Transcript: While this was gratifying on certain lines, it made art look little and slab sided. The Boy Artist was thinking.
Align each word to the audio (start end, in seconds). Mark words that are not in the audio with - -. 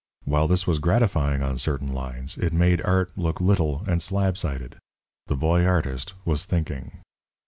While 0.25 0.47
this 0.47 0.65
was 0.65 0.79
gratifying 0.79 1.43
on 1.43 1.59
certain 1.59 1.93
lines, 1.93 2.35
it 2.35 2.53
made 2.53 2.81
art 2.81 3.11
look 3.15 3.39
little 3.39 3.83
and 3.87 4.01
slab 4.01 4.35
sided. 4.35 4.77
The 5.27 5.35
Boy 5.35 5.63
Artist 5.63 6.15
was 6.25 6.43
thinking. 6.43 7.01